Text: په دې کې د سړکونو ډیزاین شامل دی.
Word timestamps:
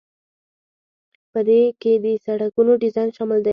په 1.31 1.39
دې 1.47 1.61
کې 1.81 1.93
د 2.03 2.05
سړکونو 2.25 2.71
ډیزاین 2.83 3.09
شامل 3.17 3.39
دی. 3.43 3.49